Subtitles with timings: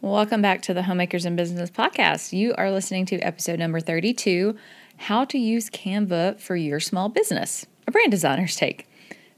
[0.00, 2.32] Welcome back to the Homemakers in Business Podcast.
[2.32, 4.56] You are listening to episode number 32
[4.96, 8.88] How to Use Canva for Your Small Business, a brand designer's take.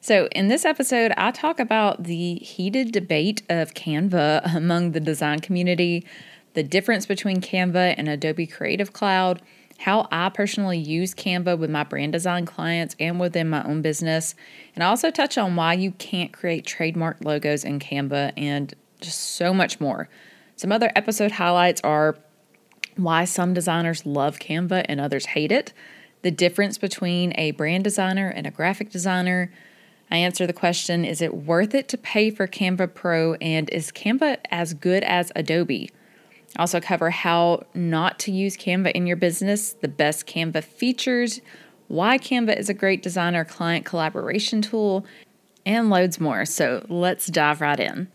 [0.02, 5.38] So, in this episode, I talk about the heated debate of Canva among the design
[5.38, 6.04] community,
[6.52, 9.40] the difference between Canva and Adobe Creative Cloud,
[9.78, 14.34] how I personally use Canva with my brand design clients and within my own business,
[14.74, 19.20] and I also touch on why you can't create trademark logos in Canva and just
[19.20, 20.10] so much more.
[20.60, 22.18] Some other episode highlights are
[22.94, 25.72] why some designers love Canva and others hate it,
[26.20, 29.50] the difference between a brand designer and a graphic designer.
[30.10, 33.36] I answer the question Is it worth it to pay for Canva Pro?
[33.40, 35.90] And is Canva as good as Adobe?
[36.54, 41.40] I also cover how not to use Canva in your business, the best Canva features,
[41.88, 45.06] why Canva is a great designer client collaboration tool,
[45.64, 46.44] and loads more.
[46.44, 48.08] So let's dive right in.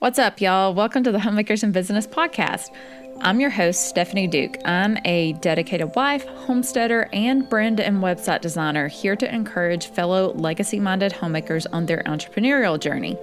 [0.00, 0.72] What's up, y'all?
[0.72, 2.74] Welcome to the Homemakers in Business Podcast.
[3.20, 4.56] I'm your host, Stephanie Duke.
[4.64, 10.80] I'm a dedicated wife, homesteader, and brand and website designer here to encourage fellow legacy
[10.80, 13.18] minded homemakers on their entrepreneurial journey.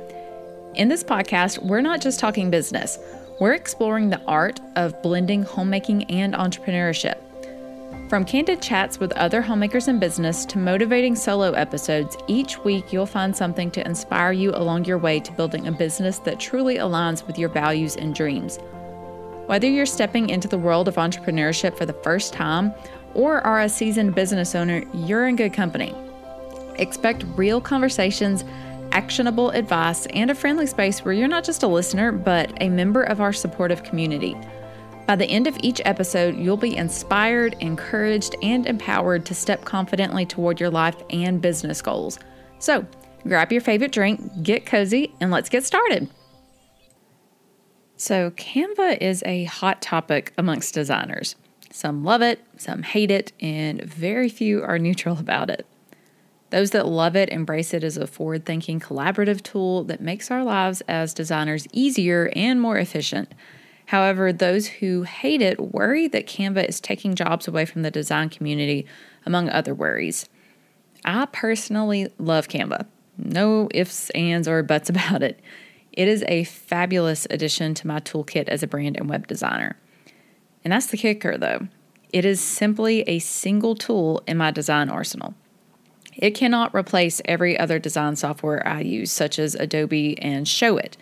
[0.75, 2.99] In this podcast, we're not just talking business,
[3.39, 7.17] we're exploring the art of blending homemaking and entrepreneurship.
[8.09, 13.05] From candid chats with other homemakers in business to motivating solo episodes, each week you'll
[13.05, 17.27] find something to inspire you along your way to building a business that truly aligns
[17.27, 18.59] with your values and dreams.
[19.47, 22.73] Whether you're stepping into the world of entrepreneurship for the first time
[23.13, 25.93] or are a seasoned business owner, you're in good company.
[26.75, 28.45] Expect real conversations,
[28.93, 33.03] actionable advice, and a friendly space where you're not just a listener, but a member
[33.03, 34.37] of our supportive community.
[35.07, 40.25] By the end of each episode, you'll be inspired, encouraged, and empowered to step confidently
[40.25, 42.19] toward your life and business goals.
[42.59, 42.85] So,
[43.25, 46.09] grab your favorite drink, get cozy, and let's get started.
[47.95, 51.37] So, Canva is a hot topic amongst designers.
[51.71, 55.65] Some love it, some hate it, and very few are neutral about it.
[56.49, 60.43] Those that love it embrace it as a forward thinking collaborative tool that makes our
[60.43, 63.31] lives as designers easier and more efficient.
[63.87, 68.29] However, those who hate it worry that Canva is taking jobs away from the design
[68.29, 68.85] community,
[69.25, 70.27] among other worries.
[71.05, 72.85] I personally love Canva.
[73.17, 75.39] No ifs, ands, or buts about it.
[75.93, 79.77] It is a fabulous addition to my toolkit as a brand and web designer.
[80.65, 81.69] And that's the kicker, though.
[82.11, 85.33] It is simply a single tool in my design arsenal.
[86.13, 90.83] It cannot replace every other design software I use, such as Adobe and Showit.
[90.85, 90.97] It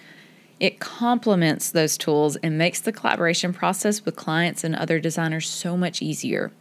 [0.80, 6.02] complements those tools and makes the collaboration process with clients and other designers so much
[6.02, 6.52] easier.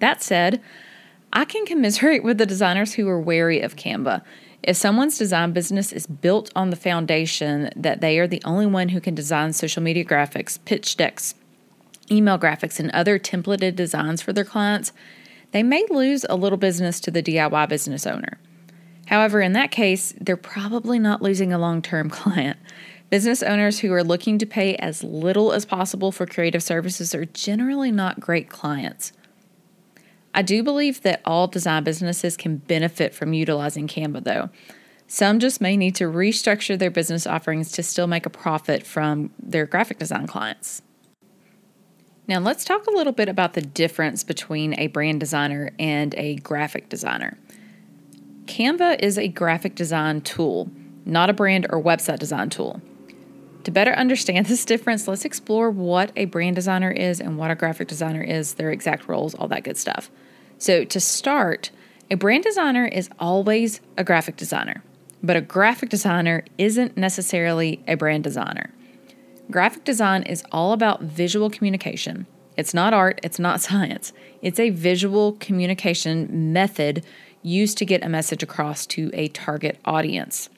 [0.00, 0.60] That said,
[1.32, 4.22] I can commiserate with the designers who are wary of Canva.
[4.62, 8.90] If someone's design business is built on the foundation that they are the only one
[8.90, 11.34] who can design social media graphics, pitch decks,
[12.10, 14.92] email graphics, and other templated designs for their clients,
[15.52, 18.38] they may lose a little business to the DIY business owner.
[19.10, 22.58] However, in that case, they're probably not losing a long term client.
[23.10, 27.24] Business owners who are looking to pay as little as possible for creative services are
[27.24, 29.12] generally not great clients.
[30.32, 34.48] I do believe that all design businesses can benefit from utilizing Canva, though.
[35.08, 39.32] Some just may need to restructure their business offerings to still make a profit from
[39.42, 40.82] their graphic design clients.
[42.28, 46.36] Now, let's talk a little bit about the difference between a brand designer and a
[46.36, 47.36] graphic designer.
[48.46, 50.70] Canva is a graphic design tool,
[51.04, 52.80] not a brand or website design tool.
[53.64, 57.54] To better understand this difference, let's explore what a brand designer is and what a
[57.54, 60.10] graphic designer is, their exact roles, all that good stuff.
[60.58, 61.70] So, to start,
[62.10, 64.82] a brand designer is always a graphic designer,
[65.22, 68.74] but a graphic designer isn't necessarily a brand designer.
[69.50, 72.26] Graphic design is all about visual communication.
[72.56, 74.12] It's not art, it's not science.
[74.42, 77.04] It's a visual communication method
[77.42, 80.50] used to get a message across to a target audience.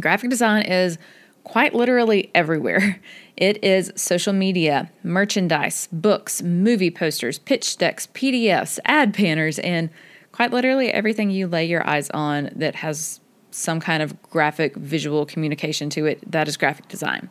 [0.00, 0.98] Graphic design is
[1.44, 3.00] quite literally everywhere.
[3.36, 9.90] It is social media, merchandise, books, movie posters, pitch decks, PDFs, ad banners, and
[10.30, 13.18] quite literally everything you lay your eyes on that has
[13.50, 16.30] some kind of graphic visual communication to it.
[16.30, 17.28] That is graphic design.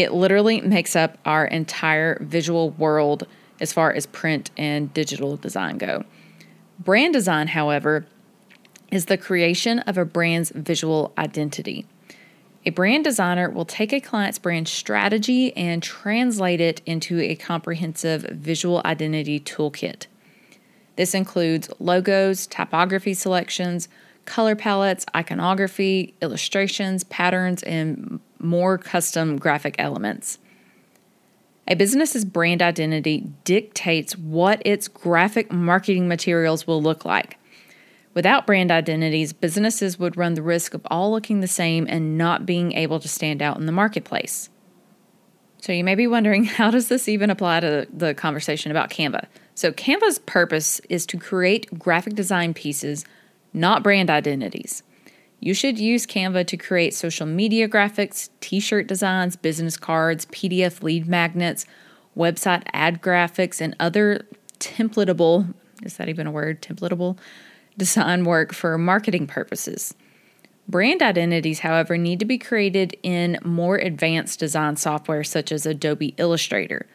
[0.00, 3.26] It literally makes up our entire visual world
[3.60, 6.04] as far as print and digital design go.
[6.78, 8.06] Brand design, however,
[8.90, 11.84] is the creation of a brand's visual identity.
[12.64, 18.22] A brand designer will take a client's brand strategy and translate it into a comprehensive
[18.22, 20.06] visual identity toolkit.
[20.96, 23.90] This includes logos, typography selections,
[24.24, 30.38] color palettes, iconography, illustrations, patterns, and more custom graphic elements.
[31.68, 37.38] A business's brand identity dictates what its graphic marketing materials will look like.
[38.12, 42.44] Without brand identities, businesses would run the risk of all looking the same and not
[42.44, 44.50] being able to stand out in the marketplace.
[45.60, 49.26] So you may be wondering, how does this even apply to the conversation about Canva?
[49.54, 53.04] So Canva's purpose is to create graphic design pieces,
[53.52, 54.82] not brand identities.
[55.40, 60.82] You should use Canva to create social media graphics, t shirt designs, business cards, PDF
[60.82, 61.64] lead magnets,
[62.16, 64.26] website ad graphics, and other
[64.58, 66.60] templatable, is that even a word?
[66.60, 67.18] Templatable
[67.78, 69.94] design work for marketing purposes.
[70.68, 76.14] Brand identities, however, need to be created in more advanced design software such as Adobe
[76.18, 76.86] Illustrator.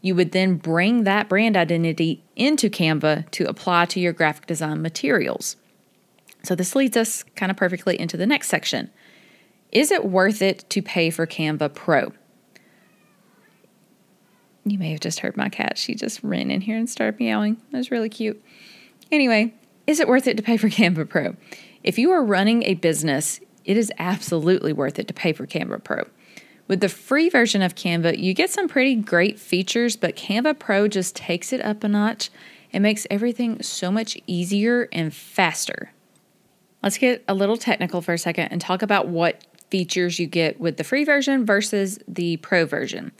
[0.00, 4.80] You would then bring that brand identity into Canva to apply to your graphic design
[4.80, 5.56] materials.
[6.42, 8.90] So, this leads us kind of perfectly into the next section.
[9.72, 12.12] Is it worth it to pay for Canva Pro?
[14.64, 15.78] You may have just heard my cat.
[15.78, 17.56] She just ran in here and started meowing.
[17.70, 18.42] That was really cute.
[19.10, 19.54] Anyway,
[19.86, 21.36] is it worth it to pay for Canva Pro?
[21.82, 25.84] If you are running a business, it is absolutely worth it to pay for Canva
[25.84, 26.04] Pro.
[26.68, 30.88] With the free version of Canva, you get some pretty great features, but Canva Pro
[30.88, 32.30] just takes it up a notch
[32.72, 35.90] and makes everything so much easier and faster.
[36.82, 40.58] Let's get a little technical for a second and talk about what features you get
[40.58, 43.12] with the free version versus the pro version.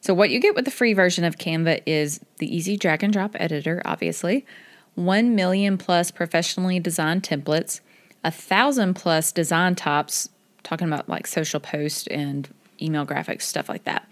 [0.00, 3.12] So, what you get with the free version of Canva is the easy drag and
[3.12, 4.46] drop editor, obviously,
[4.94, 7.80] 1 million plus professionally designed templates,
[8.22, 10.28] a thousand plus design tops,
[10.62, 12.48] talking about like social posts and
[12.80, 14.08] email graphics, stuff like that,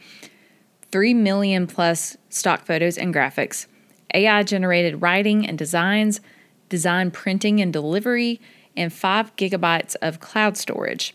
[0.90, 3.66] 3 million plus stock photos and graphics,
[4.14, 6.20] AI generated writing and designs,
[6.68, 8.40] design printing and delivery,
[8.76, 11.14] and 5 gigabytes of cloud storage.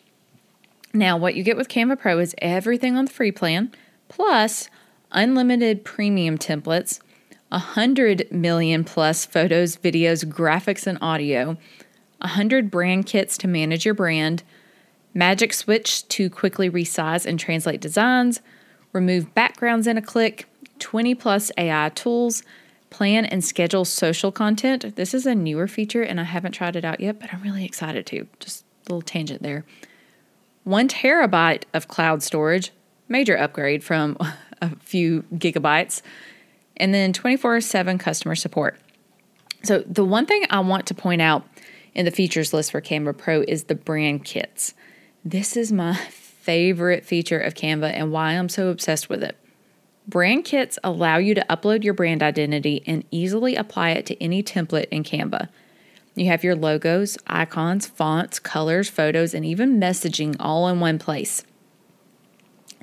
[0.94, 3.72] Now, what you get with Canva Pro is everything on the free plan,
[4.10, 4.70] plus
[5.12, 7.00] unlimited premium templates,
[7.50, 11.58] 100 million plus photos, videos, graphics, and audio,
[12.20, 14.44] 100 brand kits to manage your brand,
[15.14, 18.42] Magic Switch to quickly resize and translate designs,
[18.94, 20.46] remove backgrounds in a click,
[20.80, 22.44] 20 plus AI tools,
[22.92, 24.96] plan and schedule social content.
[24.96, 27.66] This is a newer feature and I haven't tried it out yet, but I'm really
[27.66, 28.28] excited to.
[28.40, 29.66] Just a little tangent there.
[30.64, 32.72] One terabyte of cloud storage,
[33.08, 34.18] major upgrade from
[34.62, 36.04] a few gigabytes,
[36.78, 38.78] and then 24 7 customer support.
[39.64, 41.44] So, the one thing I want to point out
[41.94, 44.74] in the features list for Canva Pro is the brand kits.
[45.24, 49.38] This is my favorite feature of Canva and why I'm so obsessed with it.
[50.08, 54.42] Brand kits allow you to upload your brand identity and easily apply it to any
[54.42, 55.50] template in Canva.
[56.16, 61.44] You have your logos, icons, fonts, colors, photos, and even messaging all in one place.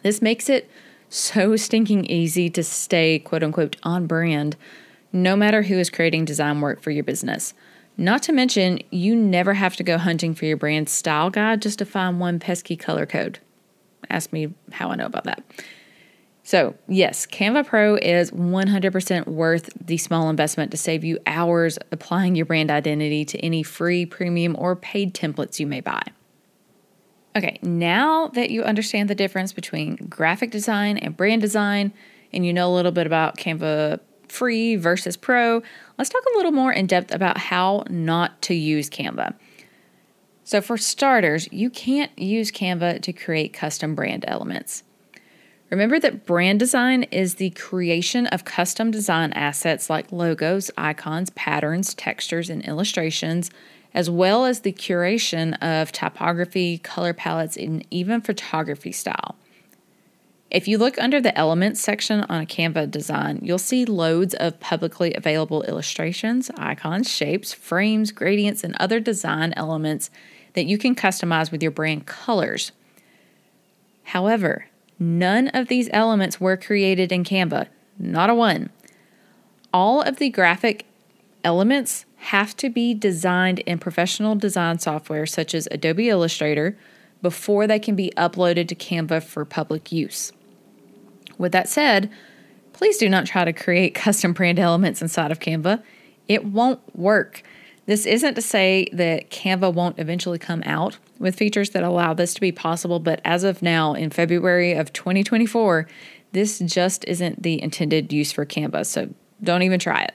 [0.02, 0.70] This makes it
[1.10, 4.56] so stinking easy to stay quote unquote on brand
[5.12, 7.54] no matter who is creating design work for your business.
[7.96, 11.78] Not to mention, you never have to go hunting for your brand style guide just
[11.80, 13.38] to find one pesky color code.
[14.08, 15.42] Ask me how I know about that.
[16.48, 22.36] So, yes, Canva Pro is 100% worth the small investment to save you hours applying
[22.36, 26.00] your brand identity to any free, premium, or paid templates you may buy.
[27.36, 31.92] Okay, now that you understand the difference between graphic design and brand design,
[32.32, 35.62] and you know a little bit about Canva free versus pro,
[35.98, 39.34] let's talk a little more in depth about how not to use Canva.
[40.44, 44.82] So, for starters, you can't use Canva to create custom brand elements.
[45.70, 51.92] Remember that brand design is the creation of custom design assets like logos, icons, patterns,
[51.92, 53.50] textures, and illustrations,
[53.92, 59.36] as well as the curation of typography, color palettes, and even photography style.
[60.50, 64.58] If you look under the elements section on a Canva design, you'll see loads of
[64.60, 70.10] publicly available illustrations, icons, shapes, frames, gradients, and other design elements
[70.54, 72.72] that you can customize with your brand colors.
[74.04, 78.70] However, None of these elements were created in Canva, not a one.
[79.72, 80.86] All of the graphic
[81.44, 86.76] elements have to be designed in professional design software such as Adobe Illustrator
[87.22, 90.32] before they can be uploaded to Canva for public use.
[91.36, 92.10] With that said,
[92.72, 95.82] please do not try to create custom brand elements inside of Canva.
[96.26, 97.42] It won't work.
[97.86, 102.34] This isn't to say that Canva won't eventually come out with features that allow this
[102.34, 105.86] to be possible, but as of now, in February of 2024,
[106.32, 109.08] this just isn't the intended use for Canva, so
[109.42, 110.14] don't even try it.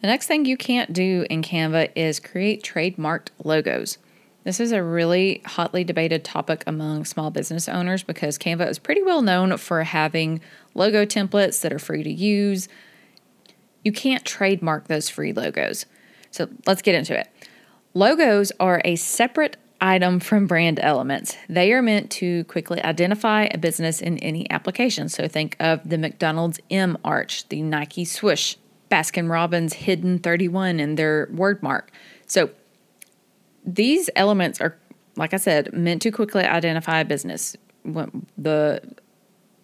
[0.00, 3.98] The next thing you can't do in Canva is create trademarked logos.
[4.44, 9.02] This is a really hotly debated topic among small business owners because Canva is pretty
[9.02, 10.40] well known for having
[10.74, 12.68] logo templates that are free to use.
[13.84, 15.84] You can't trademark those free logos.
[16.30, 17.28] So let's get into it.
[17.92, 21.36] Logos are a separate item from brand elements.
[21.48, 25.08] They are meant to quickly identify a business in any application.
[25.08, 28.56] So think of the McDonald's M arch, the Nike swoosh,
[28.90, 31.92] Baskin Robbins hidden 31 in their word mark.
[32.26, 32.50] So
[33.64, 34.76] these elements are,
[35.16, 37.56] like I said, meant to quickly identify a business.
[37.84, 38.82] The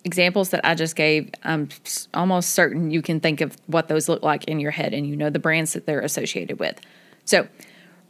[0.05, 1.69] examples that I just gave, I'm
[2.15, 5.17] almost certain you can think of what those look like in your head and you
[5.17, 6.81] know the brands that they're associated with.
[7.25, 7.49] So,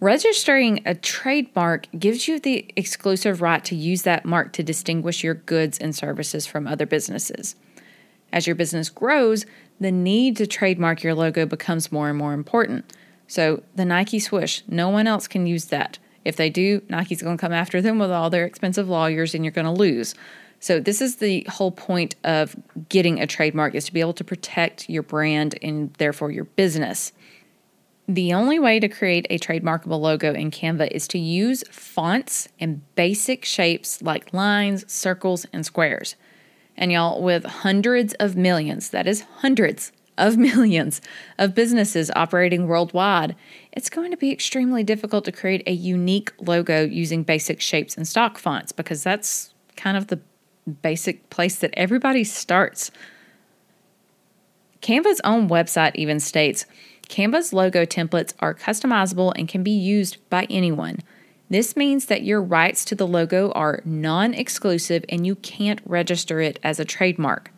[0.00, 5.34] registering a trademark gives you the exclusive right to use that mark to distinguish your
[5.34, 7.56] goods and services from other businesses.
[8.32, 9.46] As your business grows,
[9.80, 12.92] the need to trademark your logo becomes more and more important.
[13.28, 15.98] So, the Nike swoosh, no one else can use that.
[16.24, 19.44] If they do, Nike's going to come after them with all their expensive lawyers and
[19.44, 20.14] you're going to lose.
[20.60, 22.56] So this is the whole point of
[22.88, 27.12] getting a trademark is to be able to protect your brand and therefore your business.
[28.08, 32.82] The only way to create a trademarkable logo in Canva is to use fonts and
[32.94, 36.14] basic shapes like lines, circles, and squares.
[36.76, 41.00] And y'all, with hundreds of millions, that is hundreds of millions
[41.36, 43.34] of businesses operating worldwide,
[43.72, 48.06] it's going to be extremely difficult to create a unique logo using basic shapes and
[48.06, 50.20] stock fonts because that's kind of the
[50.82, 52.92] basic place that everybody starts.
[54.80, 56.66] Canva's own website even states
[57.08, 60.98] Canva's logo templates are customizable and can be used by anyone.
[61.48, 66.40] This means that your rights to the logo are non exclusive and you can't register
[66.40, 67.52] it as a trademark.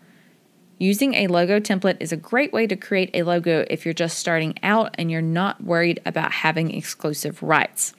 [0.78, 4.19] Using a logo template is a great way to create a logo if you're just
[4.19, 7.95] starting out and you're not worried about having exclusive rights.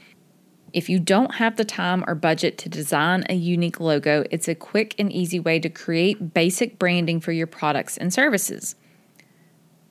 [0.71, 4.55] If you don't have the time or budget to design a unique logo, it's a
[4.55, 8.75] quick and easy way to create basic branding for your products and services.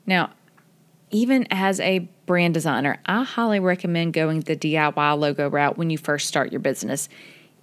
[0.06, 0.30] Now,
[1.10, 5.98] even as a brand designer, I highly recommend going the DIY logo route when you
[5.98, 7.08] first start your business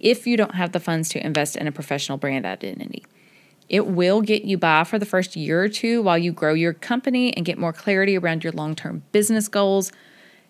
[0.00, 3.04] if you don't have the funds to invest in a professional brand identity.
[3.68, 6.72] It will get you by for the first year or two while you grow your
[6.72, 9.90] company and get more clarity around your long term business goals.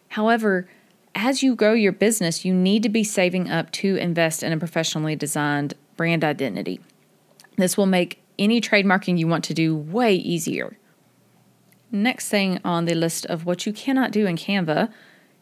[0.08, 0.68] However,
[1.14, 4.58] as you grow your business, you need to be saving up to invest in a
[4.58, 6.78] professionally designed brand identity.
[7.56, 10.76] This will make any trademarking you want to do way easier.
[11.90, 14.92] Next thing on the list of what you cannot do in Canva,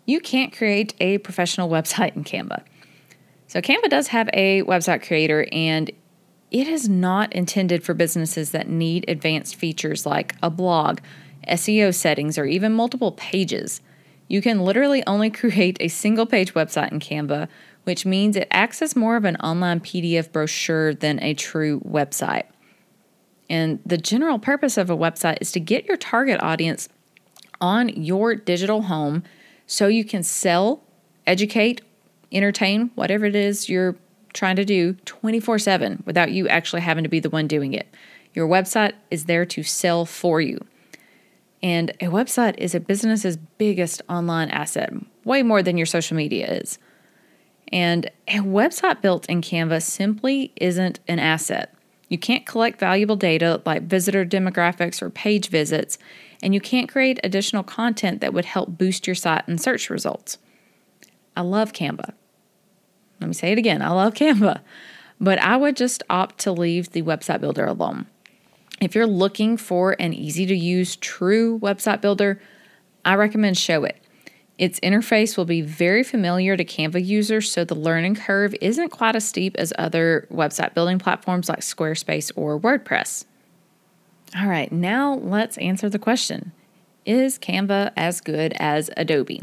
[0.04, 2.62] you can't create a professional website in Canva.
[3.46, 5.90] So, Canva does have a website creator, and
[6.50, 11.00] it is not intended for businesses that need advanced features like a blog,
[11.48, 13.80] SEO settings, or even multiple pages.
[14.28, 17.48] You can literally only create a single page website in Canva,
[17.84, 22.44] which means it acts as more of an online PDF brochure than a true website.
[23.50, 26.88] And the general purpose of a website is to get your target audience
[27.60, 29.22] on your digital home
[29.66, 30.82] so you can sell,
[31.26, 31.80] educate,
[32.32, 33.96] entertain, whatever it is you're
[34.32, 37.88] trying to do 24 7 without you actually having to be the one doing it.
[38.34, 40.58] Your website is there to sell for you.
[41.62, 44.92] And a website is a business's biggest online asset,
[45.24, 46.78] way more than your social media is.
[47.72, 51.74] And a website built in Canva simply isn't an asset.
[52.08, 55.98] You can't collect valuable data like visitor demographics or page visits,
[56.42, 60.38] and you can't create additional content that would help boost your site and search results.
[61.36, 62.12] I love Canva.
[63.20, 64.60] Let me say it again I love Canva,
[65.20, 68.06] but I would just opt to leave the website builder alone.
[68.80, 72.40] If you're looking for an easy to use true website builder,
[73.04, 73.94] I recommend Showit.
[74.56, 79.16] Its interface will be very familiar to Canva users, so the learning curve isn't quite
[79.16, 83.24] as steep as other website building platforms like Squarespace or WordPress.
[84.38, 86.52] All right, now let's answer the question
[87.04, 89.42] Is Canva as good as Adobe?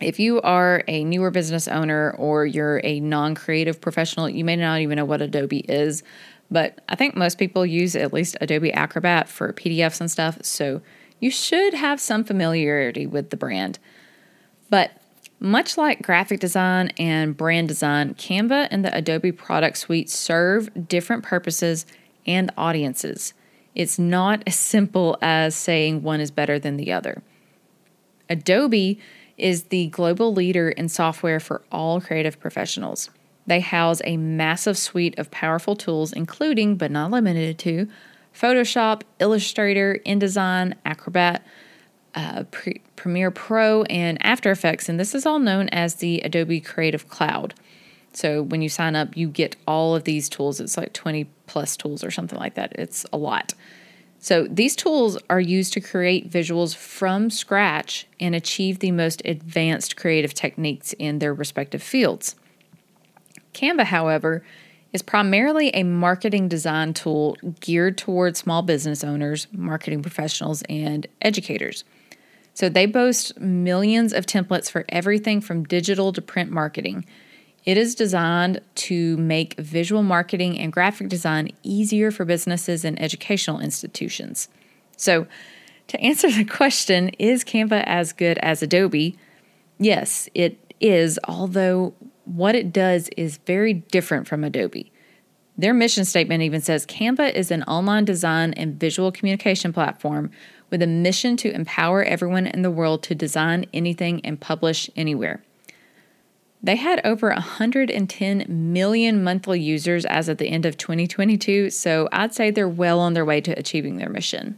[0.00, 4.54] If you are a newer business owner or you're a non creative professional, you may
[4.54, 6.04] not even know what Adobe is,
[6.52, 10.82] but I think most people use at least Adobe Acrobat for PDFs and stuff, so
[11.20, 13.78] you should have some familiarity with the brand.
[14.70, 14.92] But
[15.40, 21.22] much like graphic design and brand design, Canva and the Adobe product suite serve different
[21.22, 21.86] purposes
[22.26, 23.34] and audiences.
[23.74, 27.22] It's not as simple as saying one is better than the other.
[28.28, 28.98] Adobe
[29.36, 33.10] is the global leader in software for all creative professionals.
[33.46, 37.88] They house a massive suite of powerful tools, including, but not limited to,
[38.34, 41.44] Photoshop, Illustrator, InDesign, Acrobat,
[42.14, 44.88] uh, Pre- Premiere Pro, and After Effects.
[44.88, 47.54] And this is all known as the Adobe Creative Cloud.
[48.12, 50.60] So when you sign up, you get all of these tools.
[50.60, 52.72] It's like 20 plus tools or something like that.
[52.76, 53.54] It's a lot.
[54.20, 59.96] So these tools are used to create visuals from scratch and achieve the most advanced
[59.96, 62.34] creative techniques in their respective fields.
[63.54, 64.44] Canva, however,
[64.92, 71.84] is primarily a marketing design tool geared towards small business owners, marketing professionals, and educators.
[72.54, 77.04] So they boast millions of templates for everything from digital to print marketing.
[77.64, 83.60] It is designed to make visual marketing and graphic design easier for businesses and educational
[83.60, 84.48] institutions.
[84.96, 85.26] So,
[85.88, 89.16] to answer the question, is Canva as good as Adobe?
[89.78, 91.94] Yes, it is, although
[92.28, 94.92] what it does is very different from Adobe.
[95.56, 100.30] Their mission statement even says Canva is an online design and visual communication platform
[100.70, 105.42] with a mission to empower everyone in the world to design anything and publish anywhere.
[106.62, 112.34] They had over 110 million monthly users as of the end of 2022, so I'd
[112.34, 114.56] say they're well on their way to achieving their mission.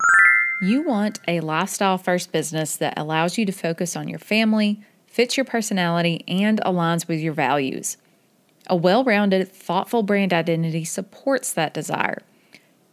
[0.62, 4.82] You want a lifestyle first business that allows you to focus on your family,
[5.20, 7.98] fits your personality, and aligns with your values.
[8.68, 12.22] A well rounded, thoughtful brand identity supports that desire.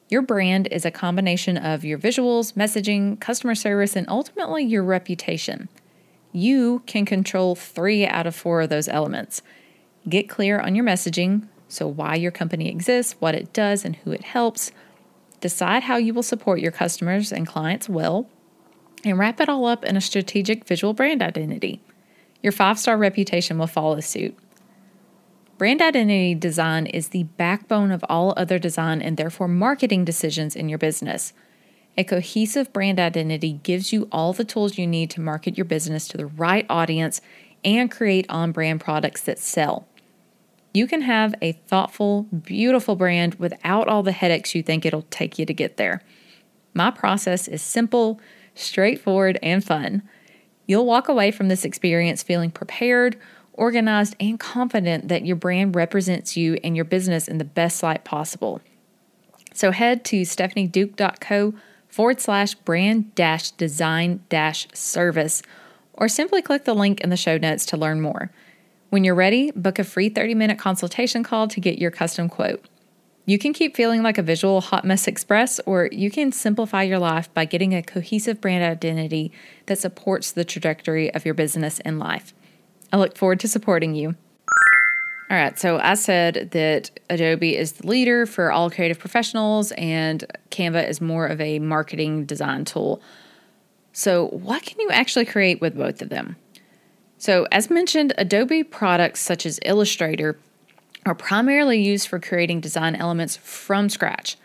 [0.10, 5.70] Your brand is a combination of your visuals, messaging, customer service, and ultimately your reputation.
[6.34, 9.42] You can control three out of four of those elements.
[10.10, 14.12] Get clear on your messaging, so why your company exists, what it does, and who
[14.12, 14.74] it helps.
[15.40, 18.28] Decide how you will support your customers and clients well,
[19.06, 21.80] and wrap it all up in a strategic visual brand identity.
[22.42, 24.38] Your five star reputation will follow suit.
[25.58, 30.70] Brand identity design is the backbone of all other design and therefore marketing decisions in
[30.70, 31.34] your business.
[31.98, 36.08] A cohesive brand identity gives you all the tools you need to market your business
[36.10, 37.22] to the right audience
[37.64, 39.88] and create on brand products that sell.
[40.76, 45.40] You can have a thoughtful, beautiful brand without all the headaches you think it'll take
[45.40, 46.04] you to get there.
[46.76, 48.22] My process is simple,
[48.54, 50.04] straightforward, and fun.
[50.68, 53.18] You'll walk away from this experience feeling prepared,
[53.54, 58.04] organized, and confident that your brand represents you and your business in the best light
[58.04, 58.62] possible.
[59.54, 61.54] So head to stephanieduke.co
[61.88, 65.42] forward slash brand dash design dash service,
[65.94, 68.30] or simply click the link in the show notes to learn more.
[68.90, 72.64] When you're ready, book a free 30 minute consultation call to get your custom quote.
[73.30, 76.98] You can keep feeling like a visual hot mess express, or you can simplify your
[76.98, 79.34] life by getting a cohesive brand identity
[79.66, 82.34] that supports the trajectory of your business and life.
[82.94, 84.16] I look forward to supporting you.
[85.30, 90.24] All right, so I said that Adobe is the leader for all creative professionals and
[90.50, 93.02] Canva is more of a marketing design tool.
[93.92, 96.38] So, what can you actually create with both of them?
[97.18, 100.40] So, as mentioned, Adobe products such as Illustrator
[101.08, 104.38] are primarily used for creating design elements from scratch.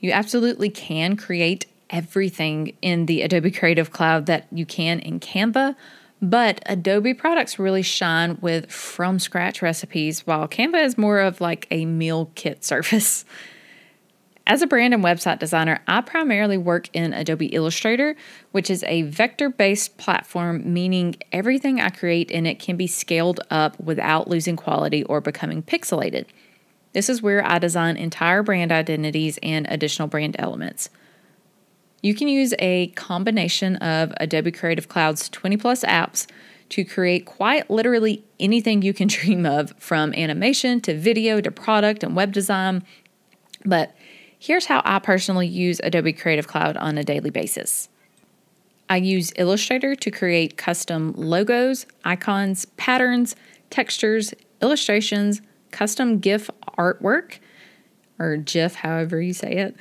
[0.00, 5.74] You absolutely can create everything in the Adobe Creative Cloud that you can in Canva,
[6.22, 11.66] but Adobe products really shine with from scratch recipes, while Canva is more of like
[11.70, 13.24] a meal kit service.
[14.50, 18.16] As a brand and website designer, I primarily work in Adobe Illustrator,
[18.50, 23.38] which is a vector based platform, meaning everything I create in it can be scaled
[23.48, 26.26] up without losing quality or becoming pixelated.
[26.94, 30.90] This is where I design entire brand identities and additional brand elements.
[32.02, 36.26] You can use a combination of Adobe Creative Cloud's 20 plus apps
[36.70, 42.02] to create quite literally anything you can dream of, from animation to video to product
[42.02, 42.82] and web design.
[43.64, 43.94] But
[44.40, 47.88] here's how I personally use Adobe Creative Cloud on a daily basis.
[48.88, 53.36] I use Illustrator to create custom logos, icons, patterns,
[53.68, 57.38] textures, illustrations, custom GIF artwork,
[58.18, 59.76] or GIF, however you say it.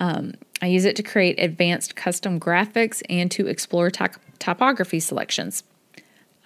[0.00, 5.62] Um, I use it to create advanced custom graphics and to explore typography selections.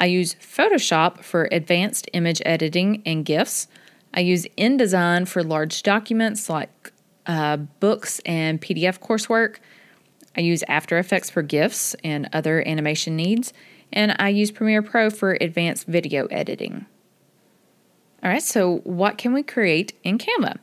[0.00, 3.68] I use Photoshop for advanced image editing and GIFs.
[4.12, 6.92] I use InDesign for large documents like
[7.28, 9.56] uh, books and PDF coursework.
[10.36, 13.52] I use After Effects for GIFs and other animation needs.
[13.92, 16.86] And I use Premiere Pro for advanced video editing.
[18.22, 20.58] All right, so what can we create in Canva?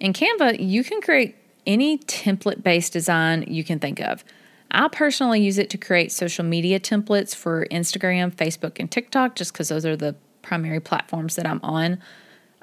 [0.00, 4.24] In Canva, you can create any template based design you can think of.
[4.70, 9.52] I personally use it to create social media templates for Instagram, Facebook, and TikTok just
[9.52, 12.00] because those are the primary platforms that I'm on.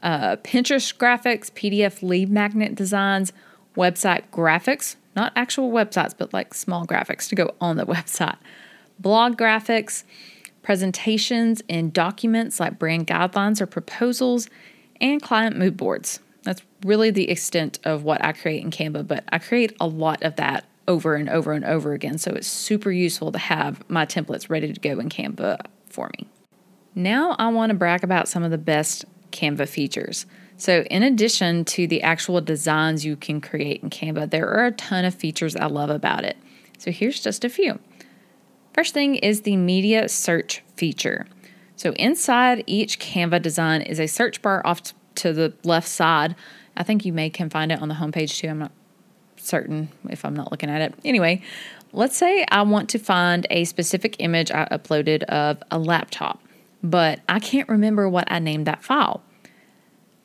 [0.01, 3.31] Uh, Pinterest graphics, PDF lead magnet designs,
[3.75, 8.37] website graphics, not actual websites, but like small graphics to go on the website.
[8.99, 10.03] blog graphics,
[10.63, 14.47] presentations and documents like brand guidelines or proposals,
[14.99, 16.19] and client mood boards.
[16.43, 20.23] That's really the extent of what I create in Canva, but I create a lot
[20.23, 22.17] of that over and over and over again.
[22.17, 26.27] So it's super useful to have my templates ready to go in Canva for me.
[26.93, 30.25] Now I want to brag about some of the best Canva features.
[30.57, 34.71] So, in addition to the actual designs you can create in Canva, there are a
[34.71, 36.37] ton of features I love about it.
[36.77, 37.79] So, here's just a few.
[38.73, 41.25] First thing is the media search feature.
[41.75, 46.35] So, inside each Canva design is a search bar off to the left side.
[46.77, 48.47] I think you may can find it on the homepage too.
[48.47, 48.71] I'm not
[49.37, 50.93] certain if I'm not looking at it.
[51.03, 51.41] Anyway,
[51.93, 56.41] let's say I want to find a specific image I uploaded of a laptop,
[56.83, 59.21] but I can't remember what I named that file.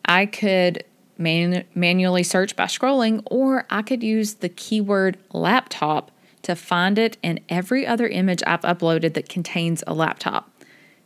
[0.04, 0.84] I could
[1.18, 6.10] man- manually search by scrolling, or I could use the keyword laptop
[6.42, 10.50] to find it in every other image I've uploaded that contains a laptop.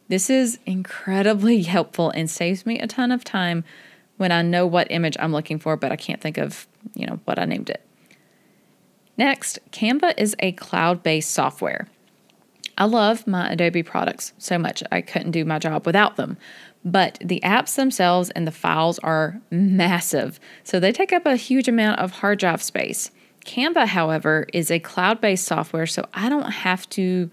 [0.08, 3.64] This is incredibly helpful and saves me a ton of time
[4.16, 7.20] when I know what image I'm looking for, but I can't think of, you know,
[7.24, 7.82] what I named it.
[9.16, 11.88] Next, Canva is a cloud-based software.
[12.80, 14.82] I love my Adobe products so much.
[14.90, 16.38] I couldn't do my job without them
[16.84, 21.68] but the apps themselves and the files are massive, so they take up a huge
[21.68, 23.10] amount of hard drive space.
[23.44, 27.30] Canva, however, is a cloud based software, so I don't have to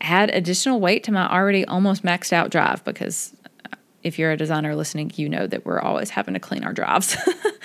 [0.00, 4.36] add additional weight to my already almost maxed out drive because uh, if you're a
[4.36, 7.16] designer listening, you know that we're always having to clean our drives.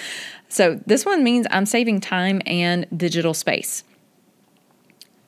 [0.50, 3.84] so this one means I'm saving time and digital space.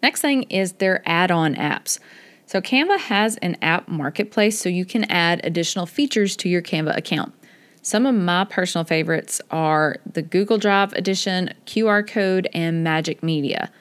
[0.03, 1.97] Next thing is their add on apps.
[2.45, 6.95] So, Canva has an app marketplace, so you can add additional features to your Canva
[6.95, 7.33] account.
[7.81, 13.71] Some of my personal favorites are the Google Drive edition, QR code, and Magic Media.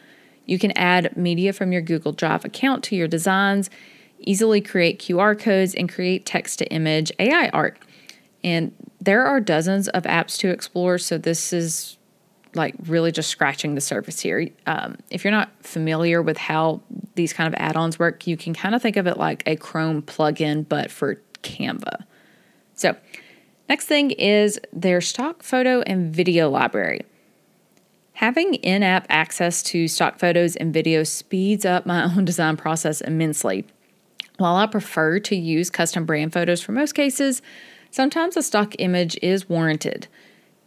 [0.46, 3.68] You can add media from your Google Drive account to your designs,
[4.18, 7.78] easily create QR codes, and create text to image AI art.
[8.44, 11.96] And there are dozens of apps to explore, so this is
[12.54, 14.48] like really just scratching the surface here.
[14.66, 16.80] Um, if you're not familiar with how
[17.14, 19.56] these kind of add ons work, you can kind of think of it like a
[19.56, 22.04] Chrome plugin, but for Canva.
[22.74, 22.96] So,
[23.68, 27.02] next thing is their stock photo and video library.
[28.14, 33.00] Having in app access to stock photos and videos speeds up my own design process
[33.00, 33.66] immensely.
[34.38, 37.42] While I prefer to use custom brand photos for most cases,
[37.90, 40.08] sometimes a stock image is warranted.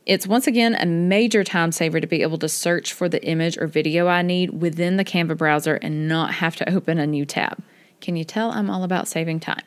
[0.05, 3.57] It's once again a major time saver to be able to search for the image
[3.57, 7.25] or video I need within the Canva browser and not have to open a new
[7.25, 7.57] tab.
[8.01, 9.63] Can you tell I'm all about saving time?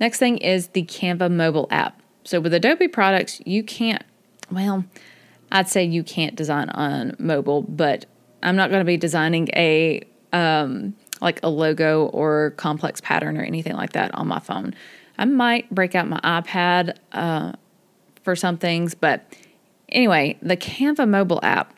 [0.00, 2.02] Next thing is the Canva mobile app.
[2.24, 4.02] So with Adobe products, you can't,
[4.50, 4.84] well,
[5.52, 8.06] I'd say you can't design on mobile, but
[8.42, 13.42] I'm not going to be designing a um, like a logo or complex pattern or
[13.42, 14.74] anything like that on my phone.
[15.16, 16.96] I might break out my iPad.
[17.12, 17.52] Uh,
[18.28, 18.94] for some things.
[18.94, 19.24] But
[19.88, 21.72] anyway, the Canva mobile app,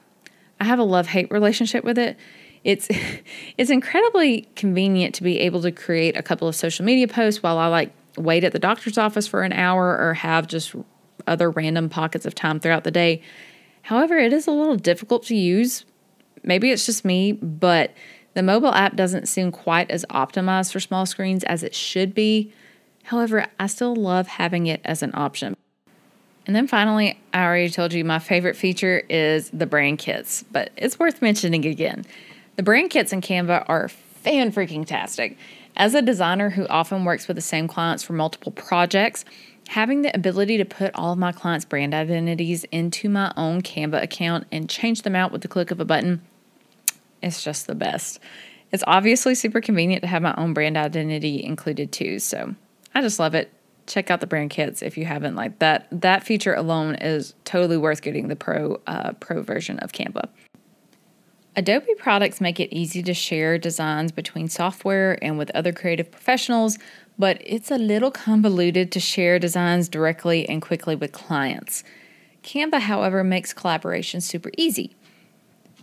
[0.59, 2.17] I have a love hate relationship with it.
[2.65, 2.89] It's
[3.57, 7.57] it's incredibly convenient to be able to create a couple of social media posts while
[7.57, 10.75] I like wait at the doctor's office for an hour or have just
[11.29, 13.23] other random pockets of time throughout the day.
[13.83, 15.85] However, it is a little difficult to use.
[16.43, 17.95] Maybe it's just me, but
[18.35, 22.53] the mobile app doesn't seem quite as optimized for small screens as it should be.
[23.05, 25.55] However, I still love having it as an option.
[26.51, 30.73] And then finally, I already told you my favorite feature is the brand kits, but
[30.77, 32.05] it's worth mentioning again.
[32.57, 35.39] The brand kits in Canva are fan freaking tastic.
[35.77, 39.25] As a designer who often works with the same clients for multiple projects,
[39.69, 44.03] having the ability to put all of my clients' brand identities into my own Canva
[44.03, 46.21] account and change them out with the click of a button
[47.23, 48.19] is just the best.
[48.73, 52.57] It's obviously super convenient to have my own brand identity included too, so
[52.93, 53.53] I just love it
[53.91, 55.35] check out the brand kits if you haven't.
[55.35, 59.93] Like that that feature alone is totally worth getting the pro uh, pro version of
[59.93, 60.29] Canva.
[61.57, 66.79] Adobe products make it easy to share designs between software and with other creative professionals,
[67.19, 71.83] but it's a little convoluted to share designs directly and quickly with clients.
[72.45, 74.97] Canva, however, makes collaboration super easy.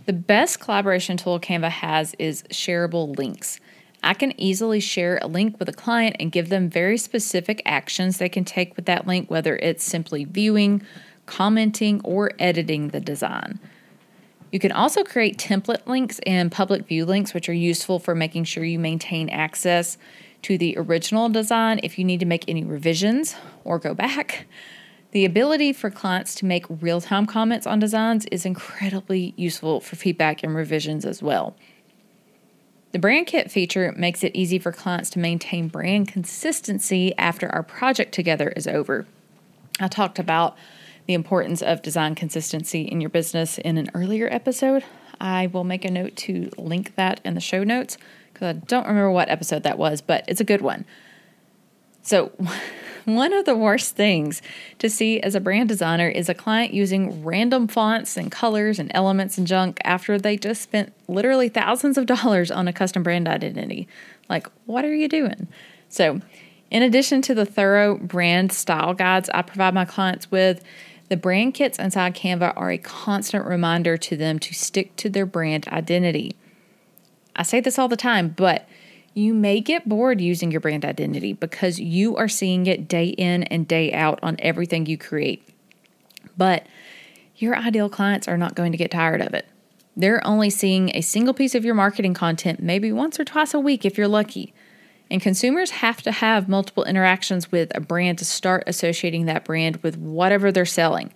[0.05, 3.59] The best collaboration tool Canva has is shareable links.
[4.07, 8.17] I can easily share a link with a client and give them very specific actions
[8.17, 10.81] they can take with that link, whether it's simply viewing,
[11.25, 13.59] commenting, or editing the design.
[14.49, 18.45] You can also create template links and public view links, which are useful for making
[18.45, 19.97] sure you maintain access
[20.43, 24.47] to the original design if you need to make any revisions or go back.
[25.11, 29.97] The ability for clients to make real time comments on designs is incredibly useful for
[29.97, 31.57] feedback and revisions as well.
[32.97, 37.61] The brand kit feature makes it easy for clients to maintain brand consistency after our
[37.61, 39.05] project together is over.
[39.79, 40.57] I talked about
[41.05, 44.83] the importance of design consistency in your business in an earlier episode.
[45.21, 47.99] I will make a note to link that in the show notes
[48.33, 50.83] because I don't remember what episode that was, but it's a good one.
[52.01, 52.31] So,
[53.07, 54.41] one of the worst things
[54.79, 58.91] to see as a brand designer is a client using random fonts and colors and
[58.93, 63.25] elements and junk after they just spent literally thousands of dollars on a custom brand
[63.25, 63.87] identity.
[64.29, 65.47] Like, what are you doing?
[65.87, 66.19] So,
[66.69, 70.61] in addition to the thorough brand style guides I provide my clients with,
[71.07, 75.25] the brand kits inside Canva are a constant reminder to them to stick to their
[75.25, 76.35] brand identity.
[77.37, 78.67] I say this all the time, but
[79.17, 83.41] you may get bored using your brand identity because you are seeing it day in
[83.43, 85.47] and day out on everything you create.
[86.37, 86.67] But
[87.35, 89.47] your ideal clients are not going to get tired of it.
[89.95, 93.59] They're only seeing a single piece of your marketing content maybe once or twice a
[93.59, 94.53] week if you're lucky.
[95.09, 99.77] And consumers have to have multiple interactions with a brand to start associating that brand
[99.77, 101.11] with whatever they're selling.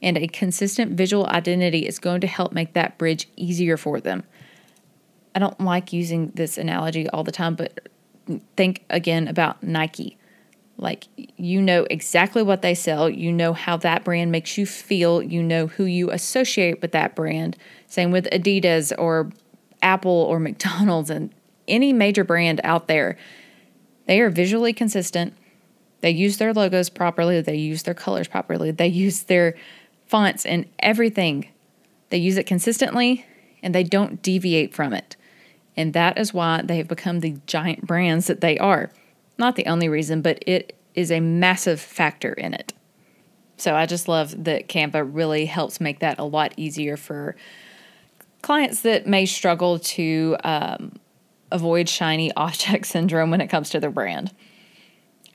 [0.00, 4.22] And a consistent visual identity is going to help make that bridge easier for them.
[5.34, 7.88] I don't like using this analogy all the time, but
[8.56, 10.16] think again about Nike.
[10.76, 15.22] Like, you know exactly what they sell, you know how that brand makes you feel,
[15.22, 17.56] you know who you associate with that brand.
[17.86, 19.30] Same with Adidas or
[19.82, 21.32] Apple or McDonald's and
[21.68, 23.16] any major brand out there,
[24.06, 25.34] they are visually consistent.
[26.00, 29.54] They use their logos properly, they use their colors properly, they use their
[30.06, 31.48] fonts and everything.
[32.10, 33.24] They use it consistently
[33.62, 35.16] and they don't deviate from it.
[35.76, 38.90] And that is why they have become the giant brands that they are.
[39.38, 42.72] Not the only reason, but it is a massive factor in it.
[43.56, 47.36] So I just love that Canva really helps make that a lot easier for
[48.42, 50.98] clients that may struggle to um,
[51.50, 54.32] avoid shiny object syndrome when it comes to their brand.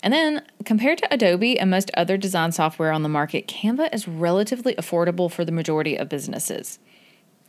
[0.01, 4.07] And then, compared to Adobe and most other design software on the market, Canva is
[4.07, 6.79] relatively affordable for the majority of businesses.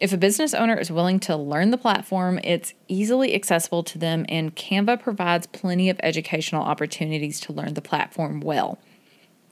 [0.01, 4.25] If a business owner is willing to learn the platform, it's easily accessible to them,
[4.31, 8.79] and Canva provides plenty of educational opportunities to learn the platform well.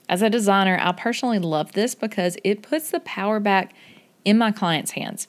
[0.09, 3.73] As a designer, I personally love this because it puts the power back
[4.25, 5.27] in my clients' hands.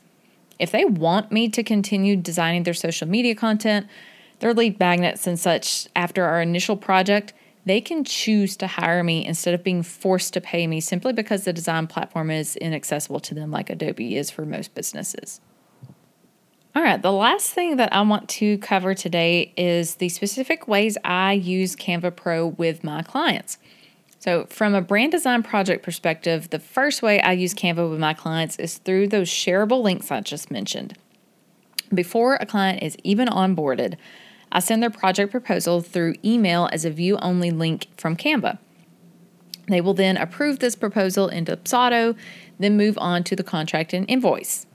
[0.59, 3.89] If they want me to continue designing their social media content,
[4.39, 9.27] their lead magnets and such after our initial project, they can choose to hire me
[9.27, 13.35] instead of being forced to pay me simply because the design platform is inaccessible to
[13.35, 15.41] them like Adobe is for most businesses.
[16.75, 20.97] All right, the last thing that I want to cover today is the specific ways
[21.05, 23.59] I use Canva Pro with my clients.
[24.21, 28.15] So, from a brand design project perspective, the first way I use Canva with my
[28.15, 30.97] clients is through those shareable links I just mentioned.
[31.93, 33.97] Before a client is even onboarded,
[34.53, 38.59] I send their project proposal through email as a view only link from Canva.
[39.69, 42.17] They will then approve this proposal in Dubsado,
[42.59, 44.67] then move on to the contract and invoice.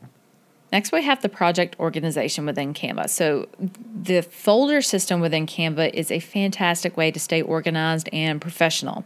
[0.72, 3.10] Next, we have the project organization within Canva.
[3.10, 9.06] So, the folder system within Canva is a fantastic way to stay organized and professional.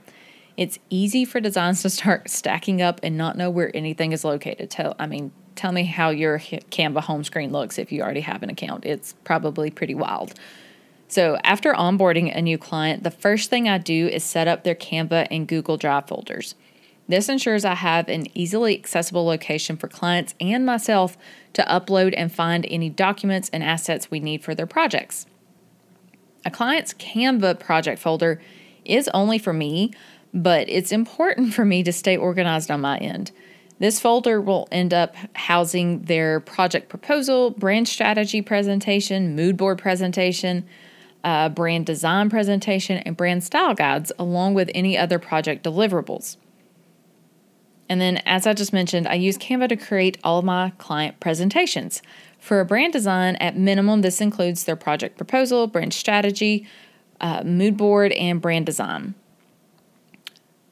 [0.57, 4.69] It's easy for designs to start stacking up and not know where anything is located.
[4.69, 8.43] Tell, I mean, tell me how your Canva home screen looks if you already have
[8.43, 8.85] an account.
[8.85, 10.33] It's probably pretty wild.
[11.07, 14.75] So, after onboarding a new client, the first thing I do is set up their
[14.75, 16.53] Canva and Google Drive folders.
[17.07, 21.17] This ensures I have an easily accessible location for clients and myself
[21.53, 25.25] to upload and find any documents and assets we need for their projects.
[26.45, 28.39] A client's Canva project folder
[28.85, 29.91] is only for me,
[30.31, 33.31] but it's important for me to stay organized on my end.
[33.79, 40.65] This folder will end up housing their project proposal, brand strategy presentation, mood board presentation,
[41.23, 46.35] uh, brand design presentation, and brand style guides, along with any other project deliverables.
[47.87, 51.19] And then, as I just mentioned, I use Canva to create all of my client
[51.19, 52.01] presentations.
[52.37, 56.67] For a brand design, at minimum, this includes their project proposal, brand strategy,
[57.19, 59.15] uh, mood board, and brand design.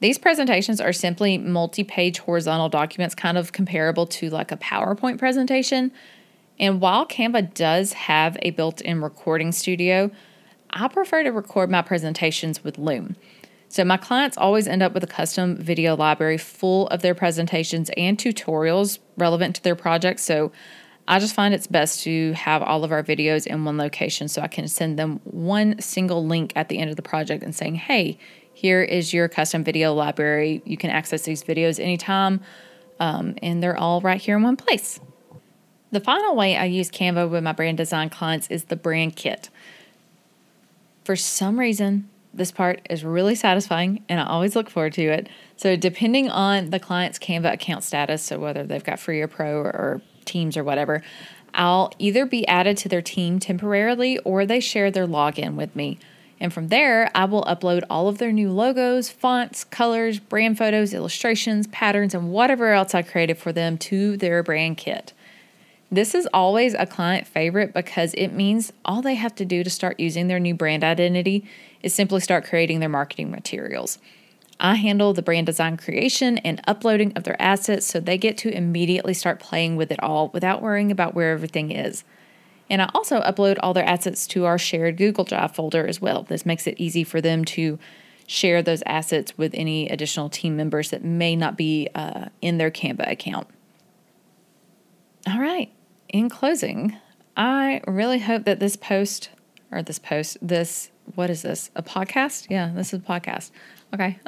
[0.00, 5.18] These presentations are simply multi page horizontal documents, kind of comparable to like a PowerPoint
[5.18, 5.92] presentation.
[6.60, 10.10] And while Canva does have a built in recording studio,
[10.70, 13.16] I prefer to record my presentations with Loom.
[13.70, 17.90] So, my clients always end up with a custom video library full of their presentations
[17.96, 20.20] and tutorials relevant to their project.
[20.20, 20.52] So,
[21.06, 24.42] I just find it's best to have all of our videos in one location so
[24.42, 27.76] I can send them one single link at the end of the project and saying,
[27.76, 28.18] hey,
[28.58, 30.62] here is your custom video library.
[30.64, 32.40] You can access these videos anytime,
[32.98, 34.98] um, and they're all right here in one place.
[35.92, 39.48] The final way I use Canva with my brand design clients is the brand kit.
[41.04, 45.28] For some reason, this part is really satisfying and I always look forward to it.
[45.56, 49.56] So, depending on the client's Canva account status, so whether they've got free or pro
[49.58, 51.04] or, or teams or whatever,
[51.54, 56.00] I'll either be added to their team temporarily or they share their login with me.
[56.40, 60.94] And from there, I will upload all of their new logos, fonts, colors, brand photos,
[60.94, 65.12] illustrations, patterns, and whatever else I created for them to their brand kit.
[65.90, 69.70] This is always a client favorite because it means all they have to do to
[69.70, 71.48] start using their new brand identity
[71.82, 73.98] is simply start creating their marketing materials.
[74.60, 78.54] I handle the brand design creation and uploading of their assets so they get to
[78.54, 82.04] immediately start playing with it all without worrying about where everything is.
[82.70, 86.24] And I also upload all their assets to our shared Google Drive folder as well.
[86.24, 87.78] This makes it easy for them to
[88.26, 92.70] share those assets with any additional team members that may not be uh, in their
[92.70, 93.48] Canva account.
[95.26, 95.70] All right,
[96.08, 96.96] in closing,
[97.36, 99.30] I really hope that this post
[99.70, 101.70] or this post, this, what is this?
[101.76, 102.46] A podcast?
[102.48, 103.50] Yeah, this is a podcast.
[103.94, 104.18] Okay.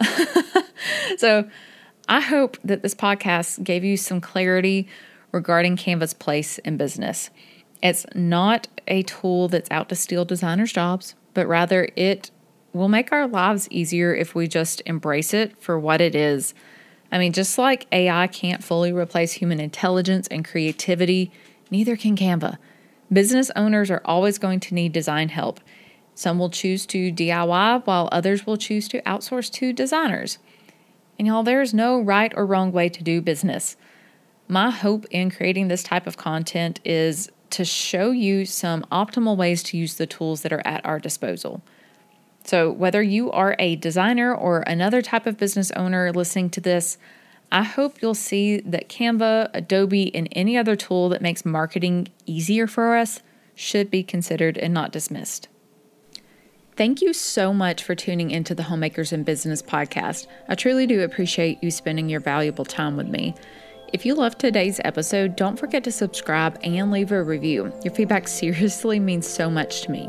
[1.16, 1.48] so
[2.08, 4.88] I hope that this podcast gave you some clarity
[5.32, 7.30] regarding Canva's place in business.
[7.82, 12.30] It's not a tool that's out to steal designers' jobs, but rather it
[12.72, 16.54] will make our lives easier if we just embrace it for what it is.
[17.10, 21.32] I mean, just like AI can't fully replace human intelligence and creativity,
[21.70, 22.58] neither can Canva.
[23.12, 25.60] Business owners are always going to need design help.
[26.14, 30.38] Some will choose to DIY, while others will choose to outsource to designers.
[31.18, 33.76] And y'all, there's no right or wrong way to do business.
[34.46, 39.62] My hope in creating this type of content is to show you some optimal ways
[39.64, 41.62] to use the tools that are at our disposal.
[42.44, 46.96] So, whether you are a designer or another type of business owner listening to this,
[47.52, 52.66] I hope you'll see that Canva, Adobe, and any other tool that makes marketing easier
[52.66, 53.20] for us
[53.54, 55.48] should be considered and not dismissed.
[56.76, 60.26] Thank you so much for tuning into the Homemakers in Business podcast.
[60.48, 63.34] I truly do appreciate you spending your valuable time with me.
[63.92, 67.72] If you loved today's episode, don't forget to subscribe and leave a review.
[67.82, 70.08] Your feedback seriously means so much to me.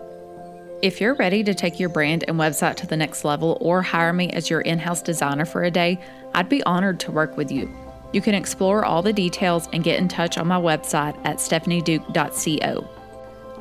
[0.84, 4.14] If you're ready to take your brand and website to the next level or hire
[4.14, 6.00] me as your in house designer for a day,
[6.36, 7.72] I'd be honored to work with you.
[8.14, 12.88] You can explore all the details and get in touch on my website at stephanieduke.co.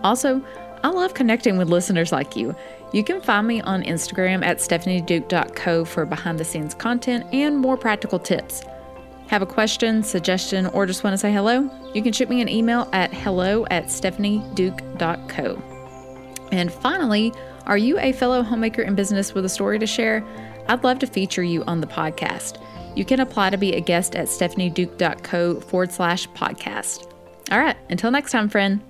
[0.03, 0.45] Also,
[0.83, 2.55] I love connecting with listeners like you.
[2.93, 7.79] You can find me on Instagram at stephanieduke.co for behind the scenes content and more
[7.79, 8.65] practical tips.
[9.31, 11.71] Have a question, suggestion, or just want to say hello?
[11.95, 15.62] You can shoot me an email at hello at stephanieduke.co.
[16.51, 17.33] And finally,
[17.64, 20.25] are you a fellow homemaker in business with a story to share?
[20.66, 22.61] I'd love to feature you on the podcast.
[22.97, 27.07] You can apply to be a guest at stephanieduke.co forward slash podcast.
[27.53, 28.81] All right, until next time, friend.